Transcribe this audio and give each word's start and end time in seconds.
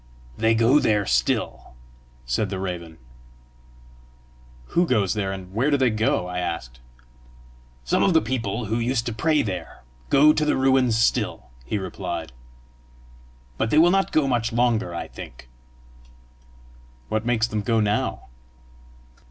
"They 0.35 0.55
go 0.55 0.79
there 0.79 1.05
still," 1.05 1.75
said 2.25 2.49
the 2.49 2.57
raven. 2.57 2.97
"Who 4.73 4.87
goes 4.87 5.13
there? 5.13 5.31
and 5.31 5.53
where 5.53 5.69
do 5.69 5.77
they 5.77 5.91
go?" 5.91 6.25
I 6.25 6.39
asked. 6.39 6.79
"Some 7.83 8.01
of 8.01 8.15
the 8.15 8.19
people 8.19 8.65
who 8.65 8.79
used 8.79 9.05
to 9.05 9.13
pray 9.13 9.43
there, 9.43 9.83
go 10.09 10.33
to 10.33 10.43
the 10.43 10.57
ruins 10.57 10.97
still," 10.97 11.51
he 11.65 11.77
replied. 11.77 12.31
"But 13.59 13.69
they 13.69 13.77
will 13.77 13.91
not 13.91 14.11
go 14.11 14.27
much 14.27 14.51
longer, 14.51 14.95
I 14.95 15.07
think." 15.07 15.47
"What 17.07 17.23
makes 17.23 17.45
them 17.45 17.61
go 17.61 17.79
now?" 17.79 18.23